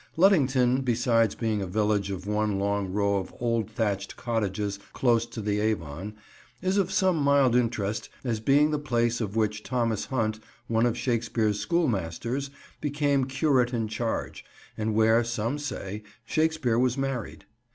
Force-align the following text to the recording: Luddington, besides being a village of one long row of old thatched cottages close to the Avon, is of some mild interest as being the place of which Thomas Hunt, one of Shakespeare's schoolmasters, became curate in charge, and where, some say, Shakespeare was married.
Luddington, 0.17 0.81
besides 0.81 1.35
being 1.35 1.61
a 1.61 1.67
village 1.67 2.09
of 2.09 2.25
one 2.25 2.57
long 2.57 2.91
row 2.91 3.17
of 3.17 3.31
old 3.39 3.69
thatched 3.69 4.15
cottages 4.17 4.79
close 4.93 5.27
to 5.27 5.41
the 5.41 5.59
Avon, 5.59 6.15
is 6.59 6.77
of 6.77 6.91
some 6.91 7.17
mild 7.17 7.55
interest 7.55 8.09
as 8.23 8.39
being 8.39 8.71
the 8.71 8.79
place 8.79 9.21
of 9.21 9.35
which 9.35 9.61
Thomas 9.61 10.05
Hunt, 10.05 10.39
one 10.65 10.87
of 10.87 10.97
Shakespeare's 10.97 11.59
schoolmasters, 11.59 12.49
became 12.79 13.25
curate 13.25 13.75
in 13.75 13.87
charge, 13.87 14.43
and 14.75 14.95
where, 14.95 15.23
some 15.23 15.59
say, 15.59 16.01
Shakespeare 16.25 16.79
was 16.79 16.97
married. 16.97 17.45